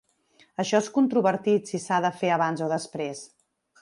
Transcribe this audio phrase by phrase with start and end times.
[0.61, 3.23] Això és controvertit, si s’ha de fer abans o després.